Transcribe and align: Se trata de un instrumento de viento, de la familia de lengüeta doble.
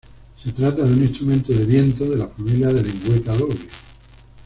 Se 0.43 0.51
trata 0.51 0.81
de 0.83 0.93
un 0.93 1.03
instrumento 1.03 1.53
de 1.53 1.63
viento, 1.63 2.05
de 2.05 2.17
la 2.17 2.27
familia 2.27 2.69
de 2.73 2.81
lengüeta 2.81 3.37
doble. 3.37 3.59